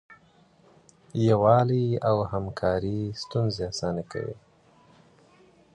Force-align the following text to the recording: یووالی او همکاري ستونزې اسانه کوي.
یووالی 1.27 1.85
او 2.09 2.17
همکاري 2.31 3.01
ستونزې 3.21 3.63
اسانه 3.71 4.03
کوي. 4.11 4.35